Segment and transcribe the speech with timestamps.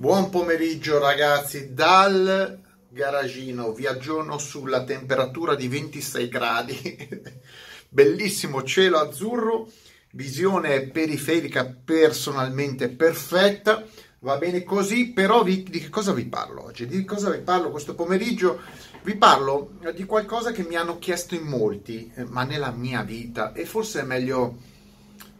[0.00, 2.56] Buon pomeriggio ragazzi dal
[2.88, 7.08] garagino, vi aggiorno sulla temperatura di 26 gradi,
[7.90, 9.68] bellissimo cielo azzurro,
[10.12, 13.84] visione periferica personalmente perfetta,
[14.20, 16.86] va bene così, però vi, di che cosa vi parlo oggi?
[16.86, 18.60] Di cosa vi parlo questo pomeriggio?
[19.02, 23.52] Vi parlo di qualcosa che mi hanno chiesto in molti, eh, ma nella mia vita,
[23.52, 24.58] e forse è meglio,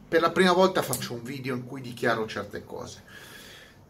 [0.09, 3.04] per la prima volta faccio un video in cui dichiaro certe cose.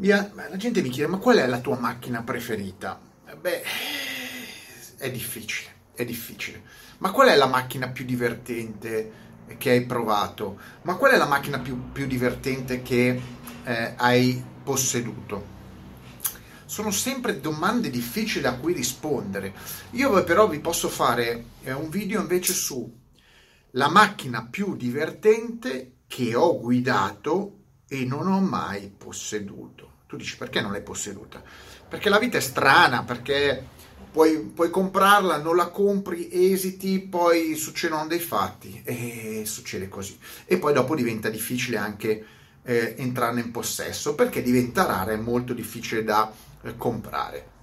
[0.00, 3.00] Via, la gente mi chiede, ma qual è la tua macchina preferita?
[3.40, 3.62] Beh,
[4.96, 6.62] è difficile, è difficile.
[6.98, 9.12] Ma qual è la macchina più divertente
[9.58, 10.56] che hai provato?
[10.82, 13.20] Ma qual è la macchina più, più divertente che
[13.64, 15.56] eh, hai posseduto?
[16.64, 19.52] Sono sempre domande difficili a cui rispondere.
[19.92, 22.88] Io però vi posso fare eh, un video invece su
[23.72, 27.54] la macchina più divertente che ho guidato
[27.88, 29.96] e non ho mai posseduto.
[30.06, 31.42] Tu dici perché non l'hai posseduta?
[31.88, 33.66] Perché la vita è strana, perché
[34.10, 40.18] puoi, puoi comprarla, non la compri, esiti, poi succedono dei fatti e succede così.
[40.44, 42.26] E poi dopo diventa difficile anche
[42.62, 46.30] eh, entrarne in possesso perché diventa rara e molto difficile da
[46.62, 47.56] eh, comprare.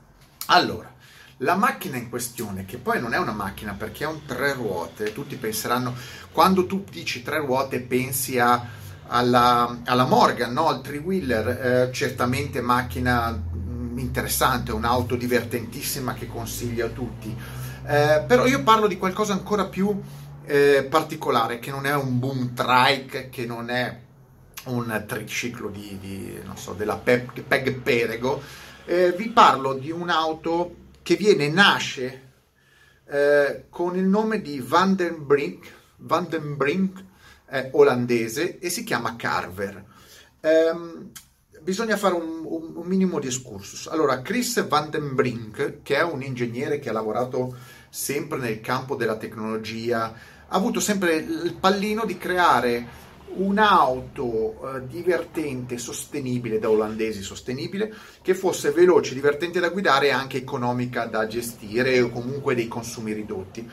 [0.48, 0.94] Allora,
[1.40, 5.12] la macchina in questione, che poi non è una macchina perché ha un tre ruote,
[5.12, 5.94] tutti penseranno,
[6.32, 8.66] quando tu dici tre ruote pensi a,
[9.08, 10.68] alla, alla, Morgan, no?
[10.68, 17.36] al three-wheeler, eh, certamente macchina mm, interessante, un'auto divertentissima che consiglio a tutti,
[17.88, 20.02] eh, però io parlo di qualcosa ancora più
[20.46, 24.00] eh, particolare, che non è un boom trike, che non è
[24.66, 28.42] un triciclo di, di non so, della Peg, Peg Perego,
[28.86, 32.22] eh, vi parlo di un'auto che viene, nasce
[33.08, 35.26] eh, con il nome di Van den
[37.48, 39.84] Eh, olandese e si chiama Carver.
[40.42, 41.12] Um,
[41.62, 43.88] bisogna fare un, un, un, minimo di excursus.
[43.88, 47.56] Allora, Chris Van den Brink, che è un ingegnere che ha lavorato
[47.90, 50.14] sempre nel campo della tecnologia,
[50.48, 53.04] ha avuto sempre il pallino di creare
[53.36, 60.38] un'auto eh, divertente, sostenibile, da olandesi sostenibile, che fosse veloce, divertente da guidare e anche
[60.38, 63.68] economica da gestire o comunque dei consumi ridotti.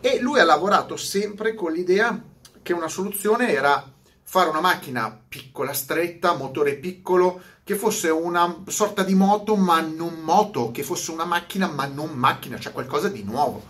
[0.00, 2.20] E lui ha lavorato sempre con l'idea
[2.66, 3.92] che una soluzione era
[4.24, 10.14] fare una macchina piccola, stretta, motore piccolo, che fosse una sorta di moto ma non
[10.22, 13.66] moto, che fosse una macchina ma non macchina, cioè qualcosa di nuovo.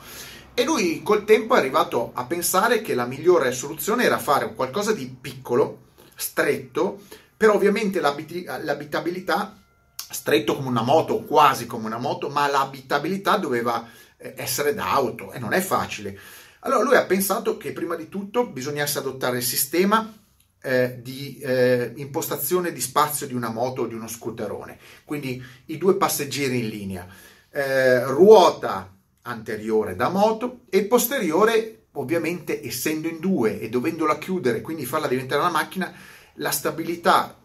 [0.55, 4.93] E lui col tempo è arrivato a pensare che la migliore soluzione era fare qualcosa
[4.93, 7.03] di piccolo, stretto,
[7.37, 9.59] però ovviamente l'abit- l'abitabilità,
[9.95, 13.87] stretto come una moto, quasi come una moto, ma l'abitabilità doveva
[14.17, 16.19] eh, essere d'auto e non è facile.
[16.67, 20.13] Allora lui ha pensato che prima di tutto bisognasse adottare il sistema
[20.61, 25.79] eh, di eh, impostazione di spazio di una moto o di uno scooterone, quindi i
[25.79, 27.07] due passeggeri in linea,
[27.53, 34.87] eh, ruota anteriore da moto e posteriore ovviamente essendo in due e dovendola chiudere, quindi
[34.87, 35.93] farla diventare una macchina,
[36.35, 37.39] la stabilità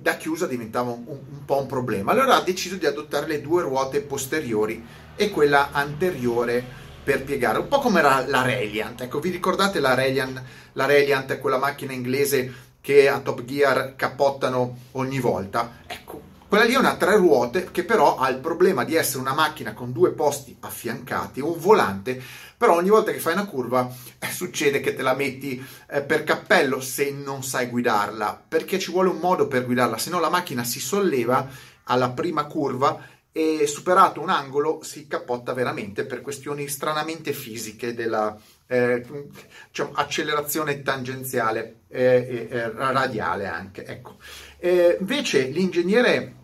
[0.00, 2.10] da chiusa diventava un, un, po' un problema.
[2.10, 4.84] Allora ha deciso di adottare le due ruote posteriori
[5.14, 9.00] e quella anteriore per piegare, un po' come era la Reliant.
[9.00, 10.42] Ecco, vi ricordate la Reliant?
[10.74, 15.78] La Reliant è quella macchina inglese che a Top Gear cappottano ogni volta.
[15.86, 19.32] Ecco, quella lì è una tre ruote che però ha il problema di essere una
[19.32, 22.20] macchina con due posti affiancati, un volante,
[22.58, 26.24] però ogni volta che fai una curva eh, succede che te la metti eh, per
[26.24, 30.28] cappello se non sai guidarla, perché ci vuole un modo per guidarla, se no la
[30.28, 31.48] macchina si solleva
[31.84, 33.00] alla prima curva
[33.32, 39.04] e superato un angolo si cappotta veramente per questioni stranamente fisiche della eh,
[39.68, 43.86] diciamo, accelerazione tangenziale e eh, radiale anche.
[43.86, 44.18] Ecco.
[44.60, 46.34] invece l'ingegnere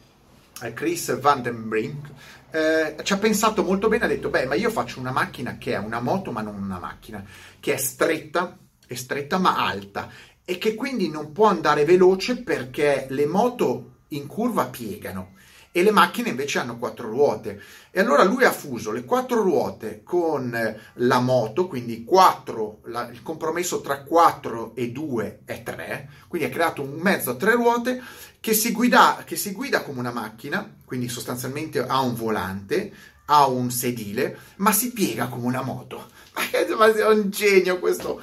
[0.63, 2.09] eh, Chris Van den Brink
[2.51, 5.75] eh, ci ha pensato molto bene, ha detto, beh, ma io faccio una macchina che
[5.75, 7.23] è una moto ma non una macchina,
[7.61, 8.57] che è stretta,
[8.87, 10.11] è stretta ma alta
[10.45, 15.37] e che quindi non può andare veloce perché le moto in curva piegano
[15.71, 17.61] e le macchine invece hanno quattro ruote.
[17.91, 23.09] E allora lui ha fuso le quattro ruote con eh, la moto, quindi 4, la,
[23.11, 27.53] il compromesso tra 4 e 2 è 3, quindi ha creato un mezzo a tre
[27.53, 28.03] ruote
[28.41, 32.93] che si, guida, che si guida come una macchina, quindi sostanzialmente ha un volante,
[33.27, 36.11] ha un sedile, ma si piega come una moto.
[36.79, 38.21] Ma è un genio questo!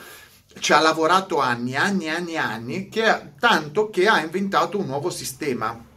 [0.57, 5.93] Ci ha lavorato anni, anni, anni, anni, che, tanto che ha inventato un nuovo sistema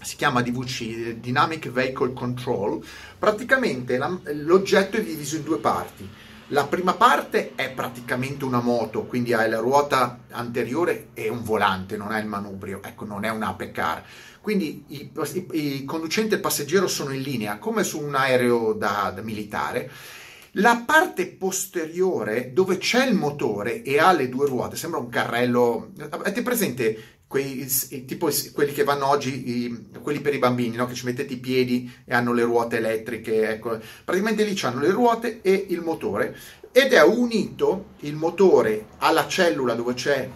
[0.00, 2.84] si chiama DVC, Dynamic Vehicle Control,
[3.18, 6.08] praticamente la, l'oggetto è diviso in due parti.
[6.52, 11.98] La prima parte è praticamente una moto, quindi hai la ruota anteriore e un volante,
[11.98, 14.02] non hai il manubrio, ecco, non è un ape car.
[14.40, 15.10] Quindi i,
[15.52, 19.90] i, conducente e il passeggero sono in linea, come su un aereo da, da militare.
[20.52, 25.92] La parte posteriore, dove c'è il motore e ha le due ruote, sembra un carrello.
[26.08, 27.66] Avete presente quei,
[28.06, 30.86] tipo quelli che vanno oggi, i, quelli per i bambini, no?
[30.86, 33.78] che ci mettete i piedi e hanno le ruote elettriche, ecco.
[34.04, 36.36] praticamente lì hanno le ruote e il motore
[36.72, 40.28] ed è unito il motore alla cellula dove c'è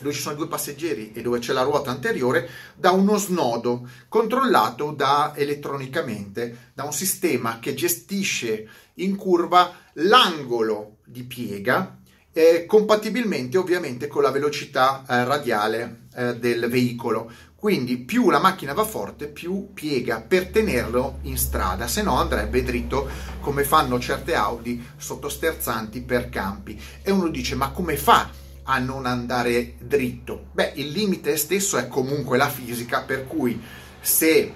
[0.00, 4.92] dove ci sono due passeggeri e dove c'è la ruota anteriore, da uno snodo controllato
[4.92, 11.98] da, elettronicamente da un sistema che gestisce in curva l'angolo di piega
[12.36, 17.30] eh, compatibilmente ovviamente con la velocità eh, radiale eh, del veicolo.
[17.54, 22.62] Quindi più la macchina va forte, più piega per tenerlo in strada, se no andrebbe
[22.62, 23.08] dritto
[23.40, 26.78] come fanno certe Audi sottosterzanti per campi.
[27.02, 28.28] E uno dice ma come fa
[28.64, 30.46] a non andare dritto?
[30.52, 33.60] Beh, il limite stesso è comunque la fisica, per cui
[34.00, 34.54] se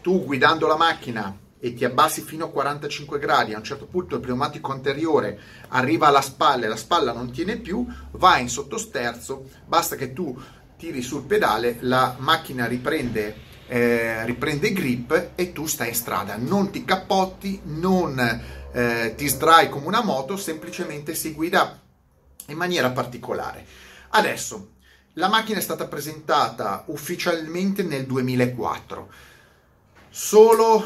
[0.00, 4.14] tu guidando la macchina e ti abbassi fino a 45 gradi, a un certo punto
[4.14, 5.38] il pneumatico anteriore
[5.68, 10.36] arriva alla spalla e la spalla non tiene più, vai in sottosterzo, basta che tu
[10.78, 13.36] tiri sul pedale, la macchina riprende,
[13.66, 18.18] eh, riprende grip e tu stai in strada, non ti cappotti, non
[18.72, 21.78] eh, ti sdrai come una moto, semplicemente si guida
[22.50, 23.64] in maniera particolare.
[24.10, 24.68] Adesso,
[25.14, 29.28] la macchina è stata presentata ufficialmente nel 2004
[30.12, 30.84] Solo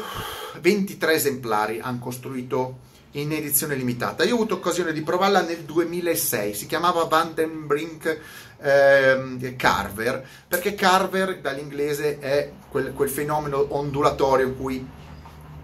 [0.61, 2.77] 23 esemplari hanno costruito
[3.13, 4.23] in edizione limitata.
[4.23, 8.19] Io ho avuto occasione di provarla nel 2006, si chiamava Vandenbrink
[8.61, 14.87] eh, Carver, perché Carver dall'inglese è quel, quel fenomeno ondulatorio in cui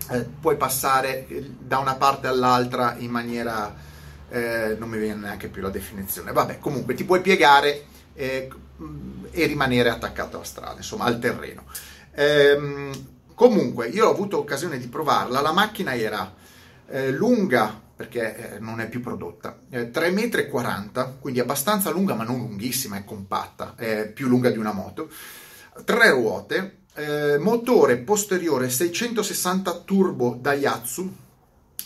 [0.10, 1.28] eh, puoi passare
[1.60, 3.90] da una parte all'altra in maniera...
[4.32, 6.32] Eh, non mi viene neanche più la definizione.
[6.32, 7.84] Vabbè, comunque ti puoi piegare
[8.14, 8.50] eh,
[9.32, 11.66] e rimanere attaccato alla strada, insomma, al terreno.
[12.16, 12.92] Ehm,
[13.42, 16.32] Comunque, io ho avuto occasione di provarla, la macchina era
[16.90, 22.24] eh, lunga, perché eh, non è più prodotta, eh, 3,40 m, quindi abbastanza lunga ma
[22.24, 25.10] non lunghissima, è compatta, è più lunga di una moto,
[25.84, 31.16] tre ruote, eh, motore posteriore 660 turbo Daihatsu,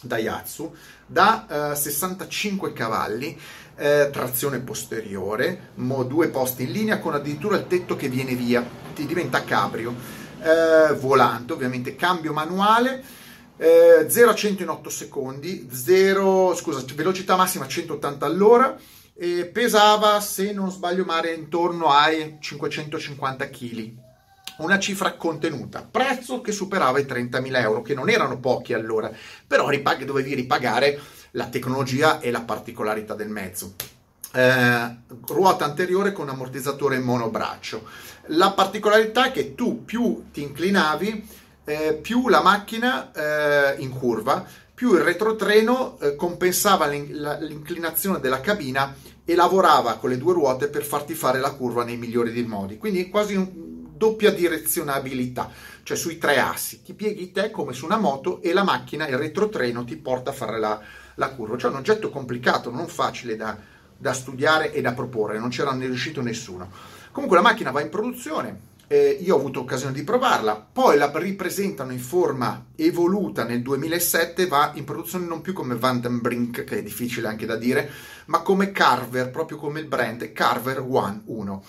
[0.05, 0.73] Daihatsu
[1.05, 3.39] da 65 eh, cavalli,
[3.75, 8.65] eh, trazione posteriore, mo, due posti in linea con addirittura il tetto che viene via,
[8.93, 9.93] ti diventa cabrio
[10.41, 13.03] eh, volante, ovviamente cambio manuale,
[13.57, 18.77] eh, 0 a 100 in 8 secondi, 0, scusa, velocità massima 180 all'ora,
[19.17, 24.04] e pesava, se non sbaglio male, intorno ai 550 kg.
[24.57, 29.11] Una cifra contenuta, prezzo che superava i 30.000 euro, che non erano pochi allora,
[29.45, 30.97] però ripag- dovevi ripagare
[31.31, 33.73] la tecnologia e la particolarità del mezzo.
[34.31, 34.95] Eh,
[35.27, 37.85] ruota anteriore con ammortizzatore monobraccio.
[38.27, 41.27] La particolarità è che tu più ti inclinavi,
[41.65, 48.95] eh, più la macchina eh, in curva, più il retrotreno eh, compensava l'inclinazione della cabina
[49.25, 52.77] e lavorava con le due ruote per farti fare la curva nei migliori dei modi.
[52.77, 55.49] Quindi quasi un, doppia direzionabilità,
[55.83, 56.81] cioè sui tre assi.
[56.81, 60.33] Ti pieghi te come su una moto e la macchina, il retrotreno, ti porta a
[60.33, 60.79] fare la,
[61.15, 61.57] la curva.
[61.57, 63.57] Cioè un oggetto complicato, non facile da,
[63.97, 66.69] da studiare e da proporre, non c'era ne riuscito nessuno.
[67.11, 71.11] Comunque la macchina va in produzione, eh, io ho avuto occasione di provarla, poi la
[71.13, 76.83] ripresentano in forma evoluta nel 2007, va in produzione non più come Vandenbrink, che è
[76.83, 77.89] difficile anche da dire,
[78.25, 81.63] ma come Carver, proprio come il brand Carver One 1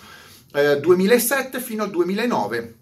[0.53, 2.75] eh, 2007 fino al 2009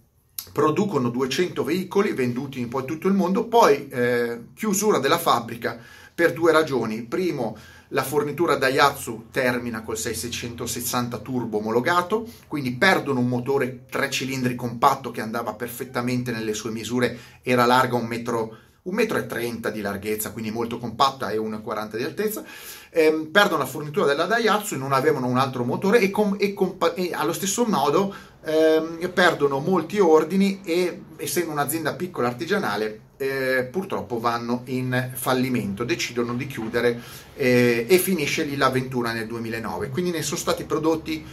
[0.52, 5.78] producono 200 veicoli venduti in poi tutto il mondo, poi eh, chiusura della fabbrica
[6.14, 7.04] per due ragioni.
[7.04, 7.58] Primo,
[7.90, 15.12] la fornitura Daihatsu termina col 6660 turbo omologato, quindi perdono un motore tre cilindri compatto
[15.12, 20.52] che andava perfettamente nelle sue misure, era larga 1,90 m 1,30 m di larghezza, quindi
[20.52, 22.44] molto compatta e 1,40 m di altezza.
[22.92, 26.94] Ehm, perdono la fornitura della Daihatsu, non avevano un altro motore e, com- e, compa-
[26.94, 28.14] e allo stesso modo
[28.46, 36.36] ehm, perdono molti ordini e essendo un'azienda piccola artigianale eh, purtroppo vanno in fallimento, decidono
[36.36, 37.02] di chiudere
[37.36, 39.90] eh, e finisce lì l'avventura nel 2009.
[39.90, 41.26] Quindi ne sono stati prodotti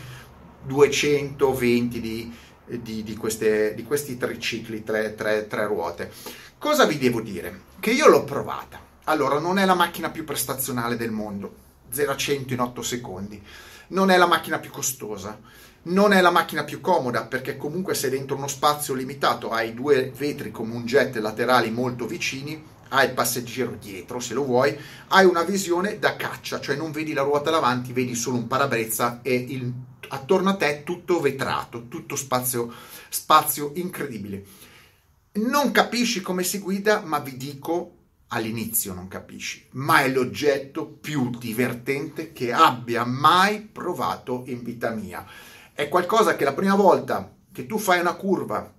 [0.65, 2.33] 220 di,
[2.67, 6.11] di, di, queste, di questi tre cicli, tre, tre, tre ruote.
[6.63, 7.63] Cosa vi devo dire?
[7.81, 8.81] Che io l'ho provata.
[9.07, 11.55] Allora, non è la macchina più prestazionale del mondo,
[11.91, 13.43] 0 a 100 in 8 secondi,
[13.89, 15.41] non è la macchina più costosa,
[15.87, 20.13] non è la macchina più comoda perché comunque sei dentro uno spazio limitato, hai due
[20.17, 24.79] vetri come un jet laterali molto vicini, hai il passeggero dietro se lo vuoi,
[25.09, 29.19] hai una visione da caccia, cioè non vedi la ruota davanti, vedi solo un parabrezza
[29.23, 29.73] e il,
[30.11, 32.73] attorno a te tutto vetrato, tutto spazio,
[33.09, 34.71] spazio incredibile.
[35.35, 37.97] Non capisci come si guida, ma vi dico
[38.29, 45.25] all'inizio non capisci, ma è l'oggetto più divertente che abbia mai provato in vita mia.
[45.73, 48.73] È qualcosa che la prima volta che tu fai una curva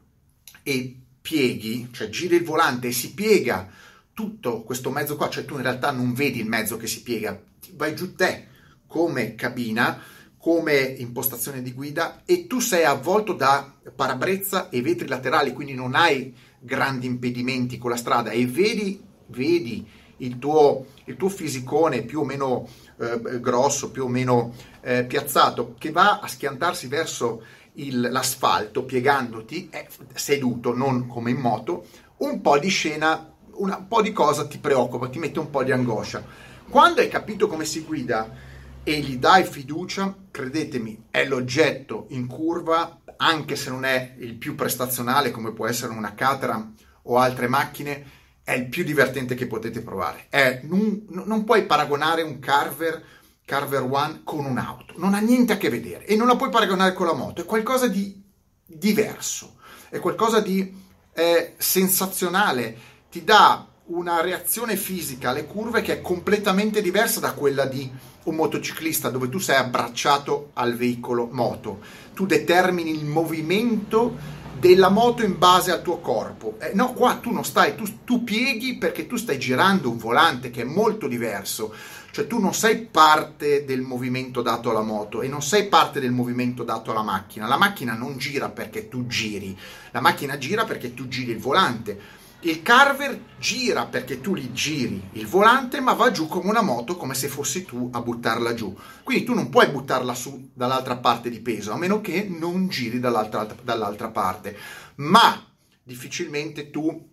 [0.61, 3.67] e pieghi, cioè giri il volante e si piega
[4.13, 7.41] tutto questo mezzo qua, cioè tu in realtà non vedi il mezzo che si piega,
[7.71, 8.47] vai giù te
[8.85, 9.99] come cabina,
[10.43, 15.95] come impostazione di guida e tu sei avvolto da parabrezza e vetri laterali, quindi non
[15.95, 22.19] hai grandi impedimenti con la strada e vedi, vedi il tuo, il tuo fisicone più
[22.19, 22.67] o meno
[22.99, 27.41] eh, grosso, più o meno eh, piazzato, che va a schiantarsi verso
[27.75, 31.85] il, l'asfalto piegandoti, è seduto, non come in moto,
[32.17, 35.63] un po' di scena, una, un po' di cosa ti preoccupa, ti mette un po'
[35.63, 36.21] di angoscia.
[36.67, 38.51] Quando hai capito come si guida
[38.83, 44.55] e gli dai fiducia, credetemi, è l'oggetto in curva, anche se non è il più
[44.55, 46.73] prestazionale come può essere una Caterham
[47.03, 50.27] o altre macchine, è il più divertente che potete provare.
[50.29, 53.03] È, non, non puoi paragonare un Carver
[53.45, 54.93] Carver One con un'auto.
[54.97, 57.41] Non ha niente a che vedere e non la puoi paragonare con la moto.
[57.41, 58.21] È qualcosa di
[58.65, 59.55] diverso,
[59.89, 60.73] è qualcosa di
[61.13, 62.77] eh, sensazionale.
[63.09, 67.91] Ti dà una reazione fisica alle curve che è completamente diversa da quella di
[68.23, 71.79] un motociclista dove tu sei abbracciato al veicolo moto.
[72.13, 76.55] Tu determini il movimento della moto in base al tuo corpo.
[76.59, 80.49] Eh, no, qua tu non stai, tu, tu pieghi perché tu stai girando un volante
[80.49, 81.73] che è molto diverso
[82.13, 86.11] cioè tu non sei parte del movimento dato alla moto e non sei parte del
[86.11, 87.47] movimento dato alla macchina.
[87.47, 89.57] La macchina non gira perché tu giri,
[89.89, 91.99] la macchina gira perché tu giri il volante.
[92.45, 96.97] Il carver gira perché tu gli giri il volante, ma va giù come una moto,
[96.97, 98.75] come se fossi tu a buttarla giù.
[99.01, 102.99] Quindi tu non puoi buttarla su dall'altra parte di peso, a meno che non giri
[102.99, 104.57] dall'altra, dall'altra parte.
[104.95, 105.41] Ma
[105.81, 107.09] difficilmente tu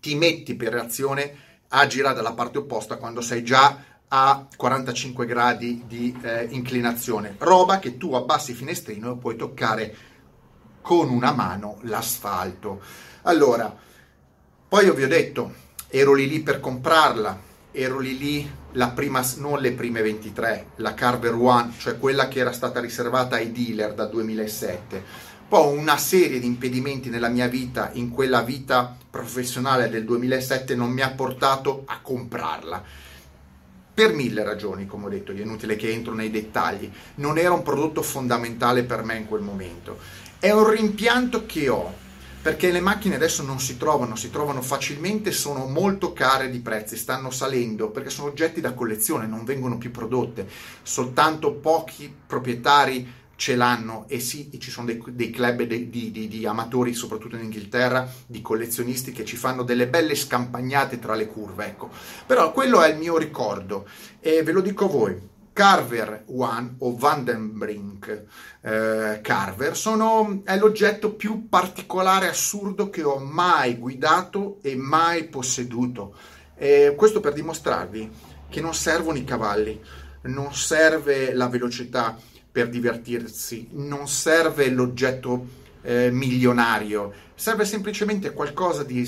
[0.00, 1.36] ti metti per reazione
[1.68, 7.78] a girare dalla parte opposta quando sei già a 45 gradi di eh, inclinazione, roba
[7.78, 9.96] che tu abbassi il finestrino e puoi toccare
[10.80, 12.80] con una mano l'asfalto.
[13.22, 13.84] Allora,
[14.76, 15.54] poi io vi ho detto,
[15.88, 17.40] ero lì lì per comprarla,
[17.72, 22.40] ero lì lì la prima, non le prime 23, la Carver One, cioè quella che
[22.40, 25.02] era stata riservata ai dealer da 2007.
[25.48, 30.90] Poi una serie di impedimenti nella mia vita, in quella vita professionale del 2007, non
[30.90, 32.84] mi ha portato a comprarla
[33.94, 36.92] per mille ragioni, come ho detto, è inutile che entro nei dettagli.
[37.14, 39.96] Non era un prodotto fondamentale per me in quel momento.
[40.38, 42.04] È un rimpianto che ho,
[42.46, 46.96] perché le macchine adesso non si trovano, si trovano facilmente, sono molto care di prezzi,
[46.96, 50.46] stanno salendo perché sono oggetti da collezione, non vengono più prodotte.
[50.80, 56.46] Soltanto pochi proprietari ce l'hanno e sì, ci sono dei, dei club di, di, di,
[56.46, 61.66] amatori, soprattutto in Inghilterra, di collezionisti che ci fanno delle belle scampagnate tra le curve,
[61.66, 61.90] ecco.
[62.26, 63.88] Però quello è il mio ricordo
[64.20, 65.34] e ve lo dico a voi.
[65.56, 68.24] Carver One o Vandenbrink
[68.60, 75.24] eh, Carver sono, è l'oggetto più particolare e assurdo che ho mai guidato e mai
[75.28, 76.14] posseduto.
[76.56, 78.10] E questo per dimostrarvi
[78.50, 79.80] che non servono i cavalli,
[80.24, 82.18] non serve la velocità,
[82.52, 85.46] per divertirsi, non serve l'oggetto
[85.80, 89.06] eh, milionario, serve semplicemente qualcosa di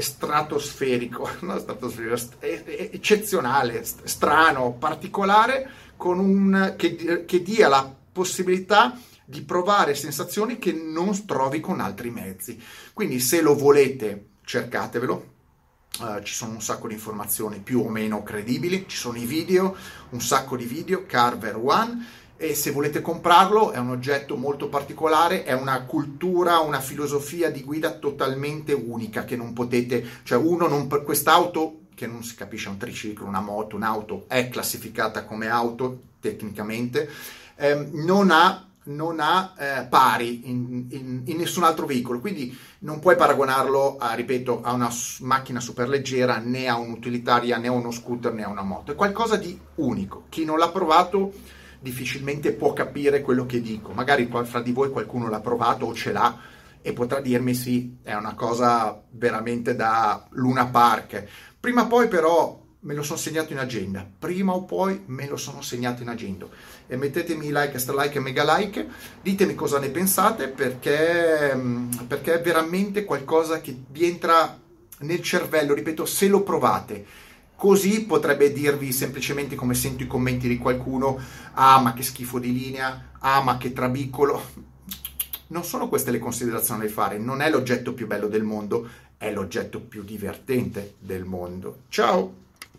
[0.00, 5.70] stratosferico, no, stratosferico eccezionale, strano, particolare,
[6.18, 12.60] un, che, che dia la possibilità di provare sensazioni che non trovi con altri mezzi.
[12.92, 15.34] Quindi se lo volete, cercatevelo.
[15.98, 19.74] Uh, ci sono un sacco di informazioni più o meno credibili, ci sono i video,
[20.10, 25.44] un sacco di video, Carver One, e se volete comprarlo è un oggetto molto particolare,
[25.44, 30.86] è una cultura, una filosofia di guida totalmente unica che non potete, cioè uno non
[30.86, 36.00] per quest'auto che non si capisce un triciclo, una moto, un'auto è classificata come auto
[36.20, 37.10] tecnicamente,
[37.56, 43.00] ehm, non ha non ha eh, pari in, in, in, nessun altro veicolo, quindi non
[43.00, 44.88] puoi paragonarlo a, ripeto, a una
[45.22, 48.92] macchina superleggera, né a un'utilitaria, né a uno scooter, né a una moto.
[48.92, 50.26] È qualcosa di unico.
[50.28, 51.32] Chi non l'ha provato
[51.80, 53.92] difficilmente può capire quello che dico.
[53.92, 56.38] Magari fra di voi qualcuno l'ha provato o ce l'ha
[56.80, 61.26] e potrà dirmi sì, è una cosa veramente da Luna Park.
[61.66, 65.36] Prima o poi però me lo sono segnato in agenda, prima o poi me lo
[65.36, 66.46] sono segnato in agenda.
[66.86, 68.86] E mettetemi like, extra like e mega like,
[69.20, 71.60] ditemi cosa ne pensate perché,
[72.06, 74.56] perché è veramente qualcosa che vi entra
[74.98, 77.04] nel cervello, ripeto, se lo provate.
[77.56, 81.18] Così potrebbe dirvi semplicemente come sento i commenti di qualcuno,
[81.54, 84.74] ah ma che schifo di linea, ah ma che trabicolo.
[85.48, 89.30] Non sono queste le considerazioni da fare, non è l'oggetto più bello del mondo, è
[89.32, 91.82] l'oggetto più divertente del mondo.
[91.88, 92.45] Ciao!